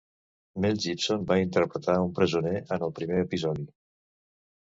Mel 0.63 0.77
Gibson 0.85 1.27
va 1.31 1.37
interpretar 1.41 1.95
un 2.05 2.15
presoner 2.21 2.55
en 2.77 2.87
el 2.87 2.95
primer 3.01 3.21
episodi. 3.27 3.67